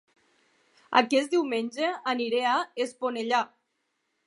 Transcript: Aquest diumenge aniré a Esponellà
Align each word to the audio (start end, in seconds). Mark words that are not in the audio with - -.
Aquest 1.01 1.35
diumenge 1.35 1.91
aniré 2.15 2.41
a 2.55 2.57
Esponellà 2.87 3.45